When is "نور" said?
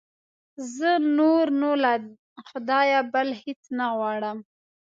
1.17-1.45